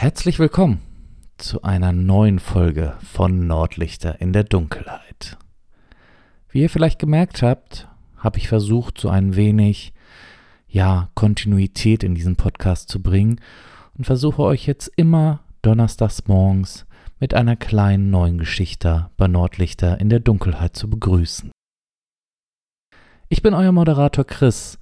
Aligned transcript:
Herzlich 0.00 0.38
willkommen 0.38 0.80
zu 1.38 1.62
einer 1.62 1.90
neuen 1.90 2.38
Folge 2.38 2.96
von 3.02 3.48
Nordlichter 3.48 4.20
in 4.20 4.32
der 4.32 4.44
Dunkelheit. 4.44 5.36
Wie 6.48 6.60
ihr 6.60 6.70
vielleicht 6.70 7.00
gemerkt 7.00 7.42
habt, 7.42 7.88
habe 8.16 8.38
ich 8.38 8.46
versucht, 8.46 9.00
so 9.00 9.08
ein 9.08 9.34
wenig, 9.34 9.92
ja, 10.68 11.10
Kontinuität 11.16 12.04
in 12.04 12.14
diesen 12.14 12.36
Podcast 12.36 12.88
zu 12.88 13.02
bringen 13.02 13.40
und 13.96 14.04
versuche 14.04 14.40
euch 14.42 14.68
jetzt 14.68 14.86
immer 14.94 15.40
donnerstags 15.62 16.28
morgens 16.28 16.86
mit 17.18 17.34
einer 17.34 17.56
kleinen 17.56 18.08
neuen 18.10 18.38
Geschichte 18.38 19.10
bei 19.16 19.26
Nordlichter 19.26 20.00
in 20.00 20.10
der 20.10 20.20
Dunkelheit 20.20 20.76
zu 20.76 20.88
begrüßen. 20.88 21.50
Ich 23.28 23.42
bin 23.42 23.52
euer 23.52 23.72
Moderator 23.72 24.24
Chris 24.24 24.78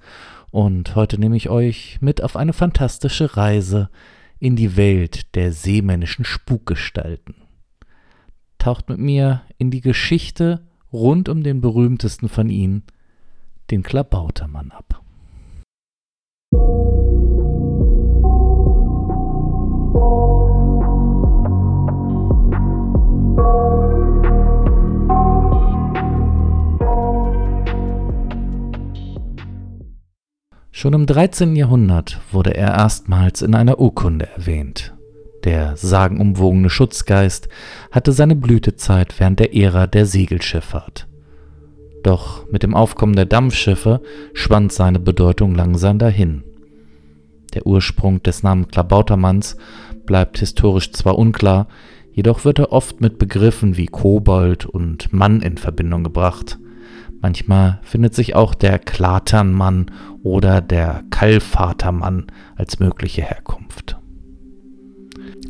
und 0.51 0.95
heute 0.95 1.19
nehme 1.19 1.37
ich 1.37 1.49
euch 1.49 1.97
mit 2.01 2.21
auf 2.21 2.35
eine 2.35 2.53
fantastische 2.53 3.35
Reise 3.35 3.89
in 4.39 4.55
die 4.55 4.77
Welt 4.77 5.35
der 5.35 5.51
seemännischen 5.51 6.25
Spukgestalten. 6.25 7.35
Taucht 8.57 8.89
mit 8.89 8.99
mir 8.99 9.43
in 9.57 9.71
die 9.71 9.81
Geschichte 9.81 10.67
rund 10.91 11.29
um 11.29 11.43
den 11.43 11.61
berühmtesten 11.61 12.29
von 12.29 12.49
ihnen, 12.49 12.83
den 13.71 13.83
Klabautermann 13.83 14.71
ab. 14.71 15.03
Schon 30.77 30.93
im 30.93 31.07
13. 31.07 31.55
Jahrhundert 31.55 32.21
wurde 32.31 32.55
er 32.55 32.75
erstmals 32.75 33.41
in 33.41 33.55
einer 33.55 33.79
Urkunde 33.79 34.27
erwähnt. 34.27 34.93
Der 35.43 35.75
sagenumwogene 35.75 36.69
Schutzgeist 36.69 37.49
hatte 37.89 38.11
seine 38.11 38.35
Blütezeit 38.35 39.19
während 39.19 39.39
der 39.39 39.55
Ära 39.55 39.87
der 39.87 40.05
Segelschifffahrt. 40.05 41.07
Doch 42.03 42.45
mit 42.51 42.61
dem 42.61 42.75
Aufkommen 42.75 43.15
der 43.15 43.25
Dampfschiffe 43.25 44.01
schwand 44.35 44.71
seine 44.71 44.99
Bedeutung 44.99 45.55
langsam 45.55 45.97
dahin. 45.97 46.43
Der 47.55 47.65
Ursprung 47.65 48.21
des 48.21 48.43
Namens 48.43 48.67
Klabautermanns 48.67 49.57
bleibt 50.05 50.37
historisch 50.37 50.91
zwar 50.91 51.17
unklar, 51.17 51.69
jedoch 52.11 52.45
wird 52.45 52.59
er 52.59 52.71
oft 52.71 53.01
mit 53.01 53.17
Begriffen 53.17 53.77
wie 53.77 53.87
Kobold 53.87 54.67
und 54.67 55.11
Mann 55.11 55.41
in 55.41 55.57
Verbindung 55.57 56.03
gebracht. 56.03 56.59
Manchmal 57.21 57.79
findet 57.83 58.13
sich 58.13 58.35
auch 58.35 58.53
der 58.53 58.79
Klaternmann 58.79 59.91
oder 60.23 60.61
der 60.61 61.03
Kallvatermann 61.09 62.27
als 62.55 62.79
mögliche 62.79 63.23
Herkunft. 63.23 63.97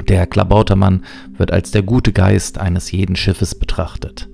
Der 0.08 0.28
Klabautermann 0.28 1.04
wird 1.38 1.52
als 1.52 1.72
der 1.72 1.84
gute 1.84 2.14
Geist 2.14 2.58
eines 2.58 2.92
jeden 2.92 3.16
Schiffes 3.16 3.56
betrachtet. 3.56 4.30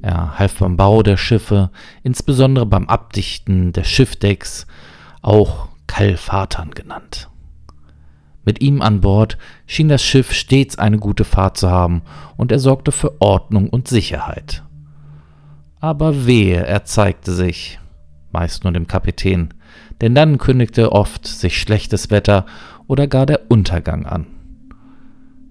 Er 0.00 0.38
half 0.38 0.58
beim 0.58 0.76
Bau 0.76 1.02
der 1.04 1.16
Schiffe, 1.16 1.70
insbesondere 2.02 2.66
beim 2.66 2.88
Abdichten 2.88 3.72
des 3.72 3.86
Schiffdecks, 3.86 4.66
auch 5.20 5.68
Kallvatern 5.86 6.72
genannt. 6.72 7.30
Mit 8.44 8.60
ihm 8.60 8.82
an 8.82 9.00
Bord 9.00 9.38
schien 9.66 9.88
das 9.88 10.02
Schiff 10.02 10.32
stets 10.32 10.76
eine 10.76 10.98
gute 10.98 11.24
Fahrt 11.24 11.56
zu 11.56 11.70
haben 11.70 12.02
und 12.36 12.50
er 12.50 12.58
sorgte 12.58 12.90
für 12.90 13.20
Ordnung 13.20 13.70
und 13.70 13.86
Sicherheit. 13.86 14.64
Aber 15.82 16.26
wehe, 16.26 16.64
er 16.64 16.84
zeigte 16.84 17.32
sich, 17.32 17.80
meist 18.30 18.62
nur 18.62 18.72
dem 18.72 18.86
Kapitän, 18.86 19.52
denn 20.00 20.14
dann 20.14 20.38
kündigte 20.38 20.92
oft 20.92 21.26
sich 21.26 21.60
schlechtes 21.60 22.08
Wetter 22.08 22.46
oder 22.86 23.08
gar 23.08 23.26
der 23.26 23.50
Untergang 23.50 24.06
an. 24.06 24.26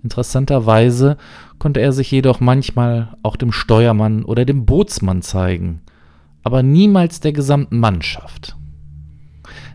Interessanterweise 0.04 1.18
konnte 1.60 1.82
er 1.82 1.92
sich 1.92 2.10
jedoch 2.12 2.40
manchmal 2.40 3.18
auch 3.24 3.36
dem 3.36 3.52
Steuermann 3.52 4.24
oder 4.24 4.46
dem 4.46 4.66
Bootsmann 4.66 5.22
zeigen, 5.22 5.82
aber 6.44 6.64
niemals 6.64 7.20
der 7.20 7.34
gesamten 7.34 7.80
Mannschaft. 7.80 8.56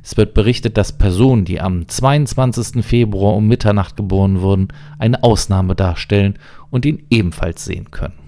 Es 0.03 0.17
wird 0.17 0.33
berichtet, 0.33 0.79
dass 0.79 0.97
Personen, 0.97 1.45
die 1.45 1.61
am 1.61 1.87
22. 1.87 2.83
Februar 2.83 3.35
um 3.35 3.47
Mitternacht 3.47 3.95
geboren 3.95 4.41
wurden, 4.41 4.69
eine 4.99 5.23
Ausnahme 5.23 5.75
darstellen 5.75 6.39
und 6.71 6.87
ihn 6.87 7.05
ebenfalls 7.11 7.67
sehen 7.67 7.91
können. 7.91 8.26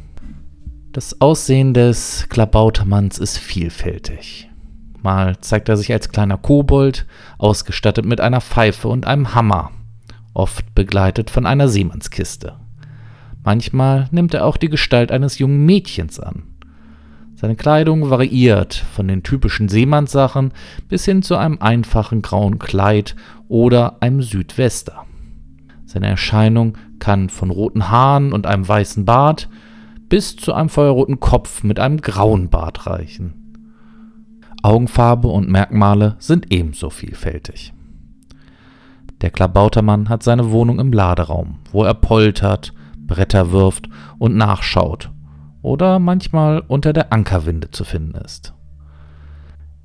Das 0.98 1.20
Aussehen 1.20 1.74
des 1.74 2.26
Klabautermanns 2.28 3.18
ist 3.18 3.38
vielfältig. 3.38 4.50
Mal 5.00 5.38
zeigt 5.38 5.68
er 5.68 5.76
sich 5.76 5.92
als 5.92 6.08
kleiner 6.08 6.38
Kobold, 6.38 7.06
ausgestattet 7.38 8.04
mit 8.04 8.20
einer 8.20 8.40
Pfeife 8.40 8.88
und 8.88 9.06
einem 9.06 9.32
Hammer, 9.32 9.70
oft 10.34 10.74
begleitet 10.74 11.30
von 11.30 11.46
einer 11.46 11.68
Seemannskiste. 11.68 12.56
Manchmal 13.44 14.08
nimmt 14.10 14.34
er 14.34 14.44
auch 14.44 14.56
die 14.56 14.70
Gestalt 14.70 15.12
eines 15.12 15.38
jungen 15.38 15.64
Mädchens 15.64 16.18
an. 16.18 16.42
Seine 17.36 17.54
Kleidung 17.54 18.10
variiert 18.10 18.74
von 18.74 19.06
den 19.06 19.22
typischen 19.22 19.68
Seemannssachen 19.68 20.50
bis 20.88 21.04
hin 21.04 21.22
zu 21.22 21.36
einem 21.36 21.58
einfachen 21.60 22.22
grauen 22.22 22.58
Kleid 22.58 23.14
oder 23.46 23.98
einem 24.00 24.20
Südwester. 24.20 25.04
Seine 25.86 26.08
Erscheinung 26.08 26.76
kann 26.98 27.28
von 27.28 27.50
roten 27.50 27.88
Haaren 27.88 28.32
und 28.32 28.48
einem 28.48 28.66
weißen 28.66 29.04
Bart 29.04 29.48
bis 30.08 30.36
zu 30.36 30.52
einem 30.54 30.68
feuerroten 30.68 31.20
Kopf 31.20 31.62
mit 31.62 31.78
einem 31.78 32.00
grauen 32.00 32.48
Bart 32.48 32.86
reichen. 32.86 33.54
Augenfarbe 34.62 35.28
und 35.28 35.48
Merkmale 35.48 36.16
sind 36.18 36.52
ebenso 36.52 36.90
vielfältig. 36.90 37.72
Der 39.20 39.30
Klabautermann 39.30 40.08
hat 40.08 40.22
seine 40.22 40.50
Wohnung 40.50 40.78
im 40.78 40.92
Laderaum, 40.92 41.58
wo 41.72 41.84
er 41.84 41.94
poltert, 41.94 42.72
Bretter 42.96 43.52
wirft 43.52 43.88
und 44.18 44.36
nachschaut 44.36 45.10
oder 45.62 45.98
manchmal 45.98 46.62
unter 46.66 46.92
der 46.92 47.12
Ankerwinde 47.12 47.70
zu 47.70 47.84
finden 47.84 48.16
ist. 48.16 48.54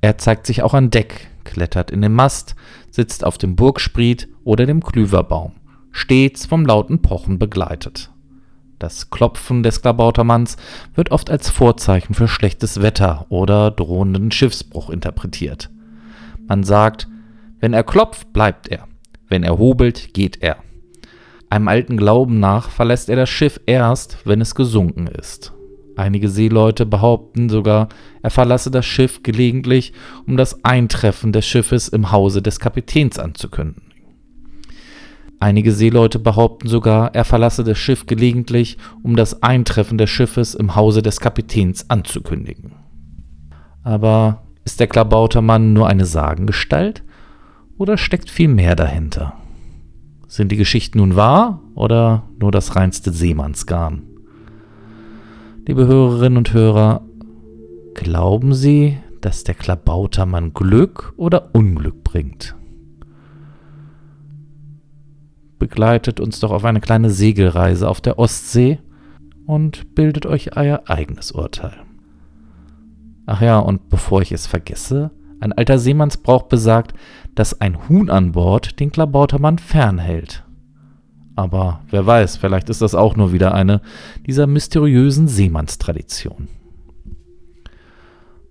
Er 0.00 0.18
zeigt 0.18 0.46
sich 0.46 0.62
auch 0.62 0.74
an 0.74 0.90
Deck, 0.90 1.28
klettert 1.44 1.90
in 1.90 2.02
den 2.02 2.12
Mast, 2.12 2.54
sitzt 2.90 3.24
auf 3.24 3.38
dem 3.38 3.56
Burgspriet 3.56 4.28
oder 4.44 4.66
dem 4.66 4.82
Klüverbaum, 4.82 5.52
stets 5.90 6.46
vom 6.46 6.64
lauten 6.66 7.00
Pochen 7.02 7.38
begleitet. 7.38 8.13
Das 8.84 9.08
Klopfen 9.08 9.62
des 9.62 9.80
Klabautermanns 9.80 10.58
wird 10.94 11.10
oft 11.10 11.30
als 11.30 11.48
Vorzeichen 11.48 12.12
für 12.12 12.28
schlechtes 12.28 12.82
Wetter 12.82 13.24
oder 13.30 13.70
drohenden 13.70 14.30
Schiffsbruch 14.30 14.90
interpretiert. 14.90 15.70
Man 16.46 16.64
sagt, 16.64 17.08
wenn 17.60 17.72
er 17.72 17.82
klopft, 17.82 18.34
bleibt 18.34 18.68
er, 18.68 18.86
wenn 19.26 19.42
er 19.42 19.56
hobelt, 19.56 20.12
geht 20.12 20.42
er. 20.42 20.58
Einem 21.48 21.68
alten 21.68 21.96
Glauben 21.96 22.40
nach 22.40 22.68
verlässt 22.68 23.08
er 23.08 23.16
das 23.16 23.30
Schiff 23.30 23.58
erst, 23.64 24.18
wenn 24.26 24.42
es 24.42 24.54
gesunken 24.54 25.06
ist. 25.06 25.54
Einige 25.96 26.28
Seeleute 26.28 26.84
behaupten 26.84 27.48
sogar, 27.48 27.88
er 28.20 28.30
verlasse 28.30 28.70
das 28.70 28.84
Schiff 28.84 29.22
gelegentlich, 29.22 29.94
um 30.26 30.36
das 30.36 30.62
Eintreffen 30.62 31.32
des 31.32 31.46
Schiffes 31.46 31.88
im 31.88 32.12
Hause 32.12 32.42
des 32.42 32.60
Kapitäns 32.60 33.18
anzukündigen. 33.18 33.83
Einige 35.44 35.72
Seeleute 35.72 36.18
behaupten 36.18 36.68
sogar, 36.68 37.14
er 37.14 37.26
verlasse 37.26 37.64
das 37.64 37.76
Schiff 37.76 38.06
gelegentlich, 38.06 38.78
um 39.02 39.14
das 39.14 39.42
Eintreffen 39.42 39.98
des 39.98 40.08
Schiffes 40.08 40.54
im 40.54 40.74
Hause 40.74 41.02
des 41.02 41.20
Kapitäns 41.20 41.90
anzukündigen. 41.90 42.72
Aber 43.82 44.44
ist 44.64 44.80
der 44.80 44.86
Klabautermann 44.86 45.74
nur 45.74 45.86
eine 45.86 46.06
Sagengestalt 46.06 47.04
oder 47.76 47.98
steckt 47.98 48.30
viel 48.30 48.48
mehr 48.48 48.74
dahinter? 48.74 49.34
Sind 50.28 50.50
die 50.50 50.56
Geschichten 50.56 50.96
nun 50.96 51.14
wahr 51.14 51.60
oder 51.74 52.22
nur 52.40 52.50
das 52.50 52.74
reinste 52.74 53.12
Seemannsgarn? 53.12 54.02
Liebe 55.66 55.86
Hörerinnen 55.86 56.38
und 56.38 56.54
Hörer, 56.54 57.02
glauben 57.92 58.54
Sie, 58.54 58.96
dass 59.20 59.44
der 59.44 59.56
Klabautermann 59.56 60.54
Glück 60.54 61.12
oder 61.18 61.54
Unglück 61.54 62.02
bringt? 62.02 62.56
Begleitet 65.64 66.20
uns 66.20 66.40
doch 66.40 66.50
auf 66.50 66.66
eine 66.66 66.82
kleine 66.82 67.08
Segelreise 67.08 67.88
auf 67.88 68.02
der 68.02 68.18
Ostsee 68.18 68.80
und 69.46 69.94
bildet 69.94 70.26
euch 70.26 70.58
euer 70.58 70.82
eigenes 70.88 71.32
Urteil. 71.32 71.72
Ach 73.24 73.40
ja, 73.40 73.58
und 73.58 73.88
bevor 73.88 74.20
ich 74.20 74.30
es 74.30 74.46
vergesse, 74.46 75.10
ein 75.40 75.54
alter 75.54 75.78
Seemannsbrauch 75.78 76.42
besagt, 76.42 76.92
dass 77.34 77.62
ein 77.62 77.88
Huhn 77.88 78.10
an 78.10 78.32
Bord 78.32 78.78
den 78.78 78.92
Klabautermann 78.92 79.56
fernhält. 79.56 80.44
Aber 81.34 81.80
wer 81.88 82.04
weiß, 82.04 82.36
vielleicht 82.36 82.68
ist 82.68 82.82
das 82.82 82.94
auch 82.94 83.16
nur 83.16 83.32
wieder 83.32 83.54
eine 83.54 83.80
dieser 84.26 84.46
mysteriösen 84.46 85.28
Seemannstraditionen. 85.28 86.48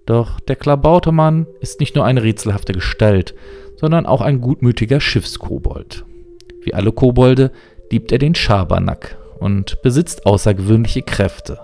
Doch 0.07 0.39
der 0.39 0.55
Klabautermann 0.55 1.45
ist 1.61 1.79
nicht 1.79 1.95
nur 1.95 2.05
eine 2.05 2.23
rätselhafte 2.23 2.73
Gestalt, 2.73 3.35
sondern 3.75 4.07
auch 4.07 4.21
ein 4.21 4.41
gutmütiger 4.41 4.99
Schiffskobold. 4.99 6.05
Wie 6.63 6.73
alle 6.73 6.91
Kobolde 6.91 7.51
liebt 7.91 8.11
er 8.11 8.17
den 8.17 8.35
Schabernack 8.35 9.17
und 9.39 9.81
besitzt 9.81 10.25
außergewöhnliche 10.25 11.01
Kräfte. 11.01 11.59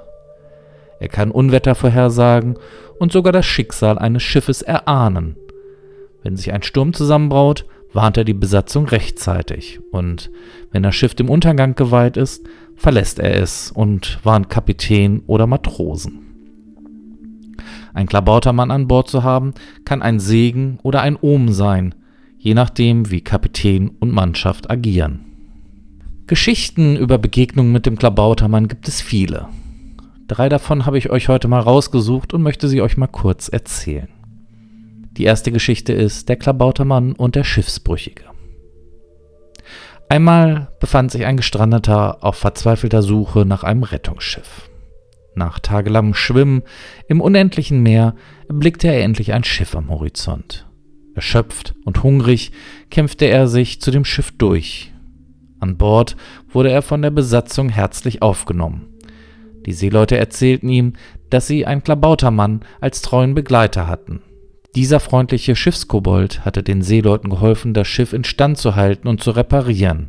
Er 1.00 1.08
kann 1.08 1.32
Unwetter 1.32 1.76
vorhersagen 1.76 2.58
und 3.00 3.12
sogar 3.12 3.32
das 3.32 3.46
Schicksal 3.46 3.98
eines 3.98 4.22
Schiffes 4.22 4.62
erahnen. 4.62 5.38
Wenn 6.22 6.36
sich 6.36 6.52
ein 6.52 6.64
Sturm 6.64 6.94
zusammenbraut, 6.94 7.66
warnt 7.94 8.18
er 8.18 8.26
die 8.26 8.34
Besatzung 8.34 8.86
rechtzeitig 8.86 9.80
und 9.92 10.30
wenn 10.72 10.84
das 10.84 10.96
Schiff 10.96 11.16
dem 11.16 11.30
Untergang 11.30 11.76
geweiht 11.76 12.18
ist, 12.18 12.46
verlässt 12.76 13.20
er 13.20 13.42
es 13.42 13.72
und 13.72 14.20
warnt 14.24 14.50
Kapitän 14.50 15.24
oder 15.26 15.48
Matrosen. 15.48 16.26
Ein 17.94 18.06
Klabautermann 18.06 18.72
an 18.72 18.88
Bord 18.88 19.10
zu 19.10 19.24
haben, 19.24 19.54
kann 19.86 20.02
ein 20.02 20.20
Segen 20.20 20.80
oder 20.84 21.02
ein 21.02 21.18
Omen 21.20 21.52
sein, 21.52 21.96
je 22.40 22.54
nachdem, 22.54 23.12
wie 23.12 23.22
Kapitän 23.22 23.90
und 24.00 24.12
Mannschaft 24.12 24.72
agieren. 24.72 25.26
Geschichten 26.26 26.96
über 26.96 27.18
Begegnungen 27.18 27.72
mit 27.72 27.86
dem 27.86 27.98
Klabautermann 27.98 28.68
gibt 28.68 28.88
es 28.88 29.02
viele. 29.02 29.48
Drei 30.28 30.48
davon 30.48 30.86
habe 30.86 30.98
ich 30.98 31.10
euch 31.10 31.28
heute 31.28 31.48
mal 31.48 31.60
rausgesucht 31.60 32.34
und 32.34 32.42
möchte 32.42 32.68
sie 32.68 32.82
euch 32.82 32.98
mal 32.98 33.08
kurz 33.08 33.50
erzählen. 33.50 34.10
Die 35.18 35.24
erste 35.24 35.52
Geschichte 35.52 35.92
ist 35.92 36.30
Der 36.30 36.38
Klabautermann 36.38 37.14
und 37.14 37.36
der 37.36 37.44
Schiffsbrüchige. 37.44 38.26
Einmal 40.08 40.72
befand 40.80 41.12
sich 41.12 41.26
ein 41.26 41.38
Gestrandeter 41.38 42.24
auf 42.24 42.36
verzweifelter 42.36 43.02
Suche 43.02 43.46
nach 43.46 43.64
einem 43.64 43.84
Rettungsschiff. 43.84 44.70
Nach 45.36 45.60
tagelangem 45.60 46.14
Schwimmen 46.14 46.64
im 47.08 47.22
unendlichen 47.22 47.82
Meer 47.82 48.16
erblickte 48.48 48.88
er 48.88 49.04
endlich 49.04 49.34
ein 49.34 49.44
Schiff 49.44 49.76
am 49.76 49.90
Horizont. 49.90 50.69
Erschöpft 51.20 51.76
und 51.84 52.02
hungrig 52.02 52.54
kämpfte 52.90 53.26
er 53.26 53.50
sich 53.50 53.82
zu 53.82 53.92
dem 53.92 54.06
Schiff 54.06 54.32
durch. 54.38 54.94
An 55.60 55.76
Bord 55.76 56.16
wurde 56.50 56.72
er 56.72 56.82
von 56.82 57.02
der 57.02 57.10
Besatzung 57.10 57.68
herzlich 57.68 58.22
aufgenommen. 58.22 58.88
Die 59.66 59.74
Seeleute 59.74 60.18
erzählten 60.18 60.70
ihm, 60.70 60.94
dass 61.30 61.46
sie 61.46 61.66
einen 61.66 61.84
Klabautermann 61.84 62.62
als 62.80 63.02
treuen 63.02 63.36
Begleiter 63.36 63.86
hatten. 63.86 64.22
Dieser 64.76 65.02
freundliche 65.02 65.58
Schiffskobold 65.58 66.46
hatte 66.46 66.64
den 66.64 66.82
Seeleuten 66.84 67.30
geholfen, 67.30 67.74
das 67.74 67.90
Schiff 67.90 68.14
instand 68.14 68.58
zu 68.58 68.78
halten 68.78 69.10
und 69.10 69.22
zu 69.22 69.32
reparieren. 69.32 70.08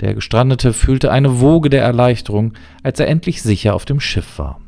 Der 0.00 0.12
Gestrandete 0.12 0.74
fühlte 0.74 1.10
eine 1.10 1.40
Woge 1.40 1.70
der 1.70 1.84
Erleichterung, 1.84 2.52
als 2.82 3.00
er 3.00 3.08
endlich 3.08 3.40
sicher 3.40 3.74
auf 3.74 3.86
dem 3.86 3.98
Schiff 3.98 4.38
war. 4.38 4.60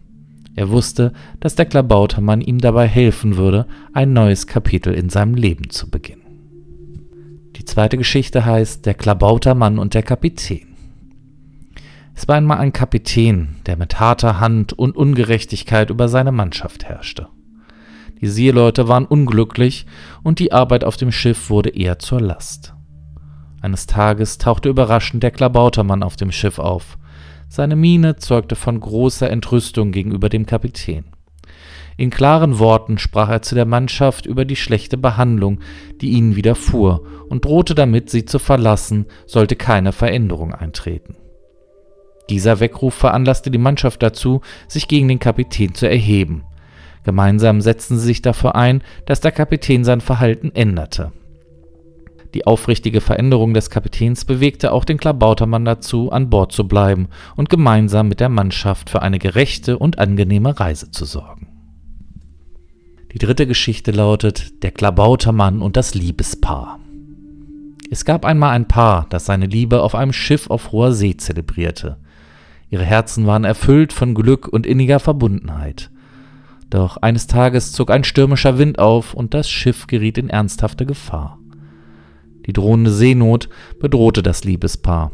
Er 0.55 0.71
wusste, 0.71 1.13
dass 1.39 1.55
der 1.55 1.67
Klabautermann 1.67 2.41
ihm 2.41 2.59
dabei 2.59 2.87
helfen 2.87 3.37
würde, 3.37 3.67
ein 3.93 4.13
neues 4.13 4.47
Kapitel 4.47 4.95
in 4.95 5.09
seinem 5.09 5.35
Leben 5.35 5.71
zu 5.71 5.91
beginnen. 5.91 6.21
Die 7.57 7.65
zweite 7.65 7.97
Geschichte 7.97 8.45
heißt 8.45 8.87
Der 8.87 8.95
Klabautermann 8.95 9.79
und 9.79 9.95
der 9.95 10.03
Kapitän. 10.03 10.69
Es 12.15 12.29
war 12.29 12.37
einmal 12.37 12.59
ein 12.59 12.73
Kapitän, 12.73 13.57
der 13.67 13.77
mit 13.77 14.01
harter 14.01 14.41
Hand 14.41 14.73
und 14.73 14.97
Ungerechtigkeit 14.97 15.91
über 15.91 16.09
seine 16.09 16.33
Mannschaft 16.33 16.85
herrschte. 16.85 17.29
Die 18.21 18.27
Seeleute 18.27 18.89
waren 18.89 19.07
unglücklich 19.07 19.87
und 20.23 20.39
die 20.39 20.53
Arbeit 20.53 20.85
auf 20.85 20.97
dem 20.97 21.13
Schiff 21.13 21.49
wurde 21.49 21.71
eher 21.71 21.99
zur 21.99 22.21
Last. 22.21 22.75
Eines 23.63 23.87
Tages 23.87 24.39
tauchte 24.39 24.69
überraschend 24.69 25.23
der 25.23 25.31
Klabautermann 25.31 26.03
auf 26.03 26.17
dem 26.17 26.33
Schiff 26.33 26.59
auf. 26.59 26.99
Seine 27.53 27.75
Miene 27.75 28.15
zeugte 28.15 28.55
von 28.55 28.79
großer 28.79 29.29
Entrüstung 29.29 29.91
gegenüber 29.91 30.29
dem 30.29 30.47
Kapitän. 30.47 31.07
In 31.97 32.11
klaren 32.11 32.61
Worten 32.61 32.97
sprach 32.97 33.29
er 33.29 33.43
zu 33.43 33.57
der 33.57 33.67
Mannschaft 33.67 34.25
über 34.25 34.45
die 34.45 34.55
schlechte 34.55 34.97
Behandlung, 34.97 35.59
die 36.01 36.11
ihnen 36.11 36.37
widerfuhr, 36.37 37.05
und 37.29 37.45
drohte 37.45 37.75
damit, 37.75 38.09
sie 38.09 38.25
zu 38.25 38.39
verlassen, 38.39 39.07
sollte 39.27 39.57
keine 39.57 39.91
Veränderung 39.91 40.55
eintreten. 40.55 41.17
Dieser 42.31 42.61
Weckruf 42.61 42.95
veranlasste 42.95 43.51
die 43.51 43.59
Mannschaft 43.59 44.01
dazu, 44.05 44.43
sich 44.69 44.87
gegen 44.87 45.09
den 45.09 45.19
Kapitän 45.19 45.75
zu 45.75 45.89
erheben. 45.89 46.45
Gemeinsam 47.03 47.61
setzten 47.61 47.99
sie 47.99 48.07
sich 48.07 48.23
dafür 48.23 48.55
ein, 48.55 48.85
dass 49.07 49.21
der 49.21 49.33
Kapitän 49.33 49.83
sein 49.83 50.01
Verhalten 50.01 50.53
änderte. 50.55 51.11
Die 52.35 52.47
aufrichtige 52.47 53.01
Veränderung 53.01 53.55
des 53.55 53.71
Kapitäns 53.71 54.25
bewegte 54.25 54.73
auch 54.73 54.85
den 54.85 54.99
Klabautermann 54.99 55.65
dazu, 55.65 56.13
an 56.13 56.31
Bord 56.31 56.53
zu 56.53 56.69
bleiben 56.69 57.09
und 57.37 57.49
gemeinsam 57.49 58.09
mit 58.09 58.21
der 58.21 58.29
Mannschaft 58.29 58.91
für 58.91 59.03
eine 59.03 59.19
gerechte 59.19 59.79
und 59.79 59.99
angenehme 59.99 60.59
Reise 60.59 60.91
zu 60.91 61.05
sorgen. 61.05 61.49
Die 63.13 63.19
dritte 63.19 63.49
Geschichte 63.49 63.91
lautet 63.91 64.63
Der 64.63 64.71
Klabautermann 64.71 65.63
und 65.63 65.77
das 65.77 65.95
Liebespaar. 65.95 66.79
Es 67.91 68.05
gab 68.05 68.25
einmal 68.25 68.53
ein 68.53 68.69
Paar, 68.69 69.07
das 69.11 69.27
seine 69.27 69.47
Liebe 69.47 69.83
auf 69.83 69.97
einem 69.97 70.13
Schiff 70.13 70.49
auf 70.49 70.71
hoher 70.71 70.93
See 70.93 71.17
zelebrierte. 71.17 71.97
Ihre 72.69 72.85
Herzen 72.85 73.27
waren 73.27 73.43
erfüllt 73.43 73.93
von 73.93 74.15
Glück 74.15 74.47
und 74.47 74.65
inniger 74.65 75.01
Verbundenheit. 75.01 75.91
Doch 76.71 76.99
eines 76.99 77.27
Tages 77.27 77.73
zog 77.73 77.91
ein 77.91 78.05
stürmischer 78.05 78.59
Wind 78.59 78.79
auf 78.79 79.13
und 79.13 79.35
das 79.35 79.51
Schiff 79.51 79.89
geriet 79.89 80.19
in 80.19 80.31
ernsthafte 80.31 80.87
Gefahr. 80.87 81.40
Die 82.47 82.53
drohende 82.53 82.91
Seenot 82.91 83.49
bedrohte 83.79 84.23
das 84.23 84.45
Liebespaar. 84.45 85.13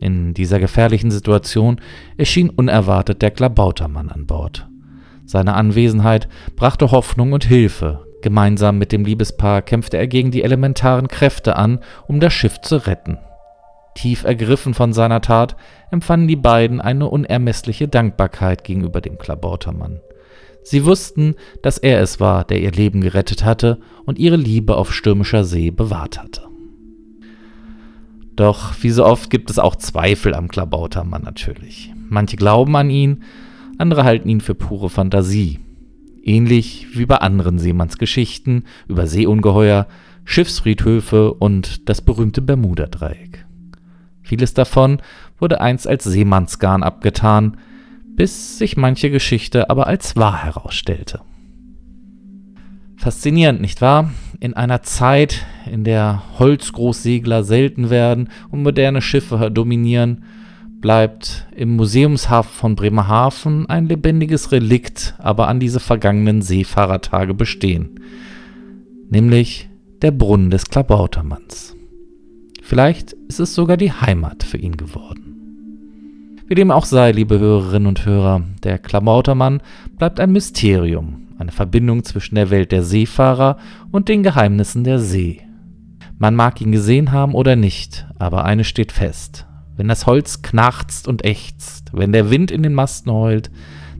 In 0.00 0.34
dieser 0.34 0.58
gefährlichen 0.58 1.10
Situation 1.10 1.80
erschien 2.16 2.50
unerwartet 2.50 3.22
der 3.22 3.30
Klabautermann 3.30 4.08
an 4.08 4.26
Bord. 4.26 4.68
Seine 5.24 5.54
Anwesenheit 5.54 6.28
brachte 6.56 6.90
Hoffnung 6.90 7.32
und 7.32 7.44
Hilfe. 7.44 8.04
Gemeinsam 8.20 8.78
mit 8.78 8.92
dem 8.92 9.04
Liebespaar 9.04 9.62
kämpfte 9.62 9.96
er 9.96 10.06
gegen 10.06 10.30
die 10.30 10.42
elementaren 10.42 11.08
Kräfte 11.08 11.56
an, 11.56 11.80
um 12.08 12.20
das 12.20 12.32
Schiff 12.32 12.60
zu 12.60 12.76
retten. 12.86 13.18
Tief 13.94 14.24
ergriffen 14.24 14.74
von 14.74 14.92
seiner 14.92 15.20
Tat 15.20 15.56
empfanden 15.90 16.28
die 16.28 16.36
beiden 16.36 16.80
eine 16.80 17.08
unermessliche 17.08 17.88
Dankbarkeit 17.88 18.64
gegenüber 18.64 19.00
dem 19.00 19.18
Klabautermann. 19.18 20.00
Sie 20.62 20.84
wussten, 20.84 21.34
dass 21.62 21.78
er 21.78 22.00
es 22.00 22.20
war, 22.20 22.44
der 22.44 22.60
ihr 22.60 22.72
Leben 22.72 23.00
gerettet 23.00 23.44
hatte 23.44 23.78
und 24.04 24.18
ihre 24.18 24.36
Liebe 24.36 24.76
auf 24.76 24.92
stürmischer 24.92 25.44
See 25.44 25.70
bewahrt 25.70 26.18
hatte. 26.18 26.51
Doch 28.42 28.72
wie 28.80 28.90
so 28.90 29.04
oft 29.04 29.30
gibt 29.30 29.50
es 29.50 29.60
auch 29.60 29.76
Zweifel 29.76 30.34
am 30.34 30.48
Klabautermann 30.48 31.22
natürlich. 31.22 31.92
Manche 32.08 32.36
glauben 32.36 32.74
an 32.74 32.90
ihn, 32.90 33.22
andere 33.78 34.02
halten 34.02 34.28
ihn 34.28 34.40
für 34.40 34.56
pure 34.56 34.90
Fantasie. 34.90 35.60
Ähnlich 36.24 36.88
wie 36.98 37.06
bei 37.06 37.18
anderen 37.18 37.60
Seemannsgeschichten 37.60 38.64
über 38.88 39.06
Seeungeheuer, 39.06 39.86
Schiffsfriedhöfe 40.24 41.32
und 41.34 41.88
das 41.88 42.00
berühmte 42.00 42.42
Bermuda-Dreieck. 42.42 43.46
Vieles 44.22 44.54
davon 44.54 45.00
wurde 45.38 45.60
einst 45.60 45.86
als 45.86 46.02
Seemannsgarn 46.02 46.82
abgetan, 46.82 47.58
bis 48.16 48.58
sich 48.58 48.76
manche 48.76 49.12
Geschichte 49.12 49.70
aber 49.70 49.86
als 49.86 50.16
wahr 50.16 50.42
herausstellte. 50.42 51.20
Faszinierend, 53.02 53.60
nicht 53.60 53.80
wahr? 53.80 54.12
In 54.38 54.54
einer 54.54 54.82
Zeit, 54.82 55.44
in 55.68 55.82
der 55.82 56.22
Holzgroßsegler 56.38 57.42
selten 57.42 57.90
werden 57.90 58.28
und 58.52 58.62
moderne 58.62 59.02
Schiffe 59.02 59.50
dominieren, 59.50 60.22
bleibt 60.80 61.48
im 61.56 61.74
Museumshafen 61.74 62.52
von 62.52 62.76
Bremerhaven 62.76 63.68
ein 63.68 63.88
lebendiges 63.88 64.52
Relikt 64.52 65.16
aber 65.18 65.48
an 65.48 65.58
diese 65.58 65.80
vergangenen 65.80 66.42
Seefahrertage 66.42 67.34
bestehen, 67.34 67.98
nämlich 69.10 69.68
der 70.00 70.12
Brunnen 70.12 70.50
des 70.50 70.66
Klabautermanns. 70.66 71.74
Vielleicht 72.62 73.14
ist 73.26 73.40
es 73.40 73.52
sogar 73.56 73.78
die 73.78 73.90
Heimat 73.90 74.44
für 74.44 74.58
ihn 74.58 74.76
geworden. 74.76 76.38
Wie 76.46 76.54
dem 76.54 76.70
auch 76.70 76.84
sei, 76.84 77.10
liebe 77.10 77.40
Hörerinnen 77.40 77.88
und 77.88 78.06
Hörer, 78.06 78.44
der 78.62 78.78
Klabautermann 78.78 79.60
bleibt 79.98 80.20
ein 80.20 80.30
Mysterium, 80.30 81.21
eine 81.42 81.52
Verbindung 81.52 82.04
zwischen 82.04 82.36
der 82.36 82.50
Welt 82.50 82.72
der 82.72 82.82
Seefahrer 82.82 83.58
und 83.90 84.08
den 84.08 84.22
Geheimnissen 84.22 84.84
der 84.84 84.98
See. 84.98 85.42
Man 86.18 86.34
mag 86.34 86.60
ihn 86.60 86.72
gesehen 86.72 87.12
haben 87.12 87.34
oder 87.34 87.56
nicht, 87.56 88.06
aber 88.18 88.44
eines 88.44 88.68
steht 88.68 88.92
fest. 88.92 89.46
Wenn 89.76 89.88
das 89.88 90.06
Holz 90.06 90.42
knarzt 90.42 91.08
und 91.08 91.24
ächzt, 91.24 91.90
wenn 91.92 92.12
der 92.12 92.30
Wind 92.30 92.50
in 92.50 92.62
den 92.62 92.74
Masten 92.74 93.10
heult, 93.12 93.50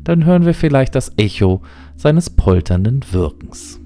dann 0.05 0.25
hören 0.25 0.47
wir 0.47 0.55
vielleicht 0.55 0.95
das 0.95 1.13
Echo 1.17 1.63
seines 1.97 2.31
polternden 2.31 3.01
Wirkens. 3.11 3.81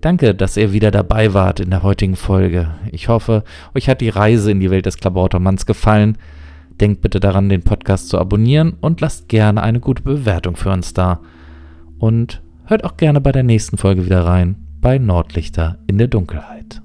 Danke, 0.00 0.34
dass 0.34 0.56
ihr 0.56 0.72
wieder 0.72 0.90
dabei 0.90 1.32
wart 1.32 1.60
in 1.60 1.70
der 1.70 1.82
heutigen 1.82 2.16
Folge. 2.16 2.74
Ich 2.92 3.08
hoffe, 3.08 3.44
euch 3.74 3.88
hat 3.88 4.00
die 4.00 4.08
Reise 4.08 4.50
in 4.50 4.60
die 4.60 4.70
Welt 4.70 4.86
des 4.86 4.98
Klabautermanns 4.98 5.64
gefallen. 5.64 6.18
Denkt 6.80 7.00
bitte 7.02 7.20
daran, 7.20 7.48
den 7.48 7.62
Podcast 7.62 8.08
zu 8.08 8.18
abonnieren 8.18 8.74
und 8.80 9.00
lasst 9.00 9.28
gerne 9.28 9.62
eine 9.62 9.80
gute 9.80 10.02
Bewertung 10.02 10.56
für 10.56 10.70
uns 10.70 10.92
da. 10.92 11.20
Und 11.98 12.42
hört 12.64 12.84
auch 12.84 12.96
gerne 12.96 13.20
bei 13.20 13.32
der 13.32 13.42
nächsten 13.42 13.76
Folge 13.76 14.04
wieder 14.04 14.24
rein 14.24 14.56
bei 14.80 14.98
Nordlichter 14.98 15.78
in 15.86 15.98
der 15.98 16.08
Dunkelheit. 16.08 16.82